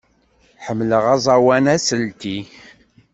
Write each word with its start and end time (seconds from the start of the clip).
Ḥemmleɣ 0.65 1.03
aẓawan 1.15 1.65
aselti. 1.75 2.37